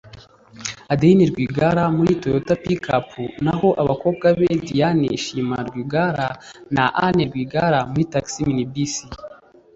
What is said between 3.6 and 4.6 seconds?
abakobwa be